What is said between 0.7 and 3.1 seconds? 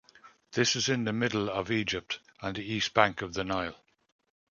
is in the middle of Egypt, on the east